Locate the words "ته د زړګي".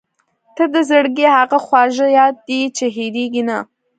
0.55-1.27